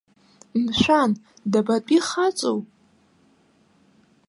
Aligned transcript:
Мшәан, 0.63 1.11
дабатәи 1.51 1.99
хаҵоу. 2.07 2.59